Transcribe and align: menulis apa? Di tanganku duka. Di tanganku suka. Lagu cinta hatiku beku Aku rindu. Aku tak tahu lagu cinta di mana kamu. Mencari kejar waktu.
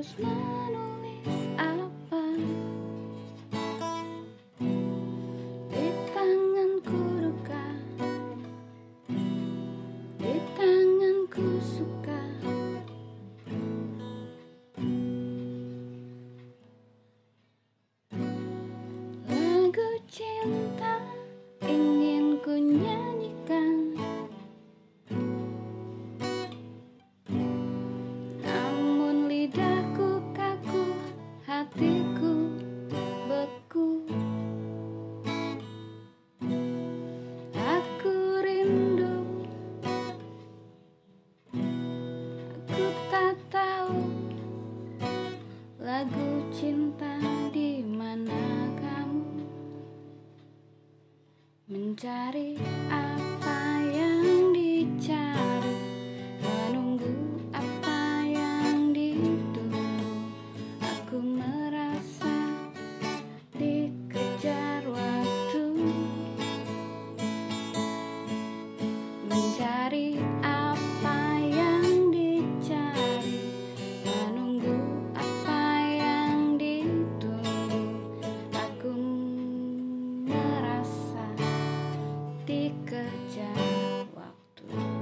menulis 0.00 1.28
apa? 1.60 2.24
Di 5.68 5.86
tanganku 6.16 7.00
duka. 7.20 7.64
Di 10.16 10.34
tanganku 10.56 11.60
suka. 11.60 12.20
Lagu 19.28 19.88
cinta 20.08 20.59
hatiku 31.60 32.56
beku 33.28 34.00
Aku 37.52 38.16
rindu. 38.40 39.44
Aku 42.48 42.84
tak 43.12 43.36
tahu 43.52 44.08
lagu 45.84 46.48
cinta 46.48 47.20
di 47.52 47.84
mana 47.84 48.40
kamu. 48.80 49.44
Mencari 51.68 52.56
kejar 82.86 84.06
waktu. 84.14 84.99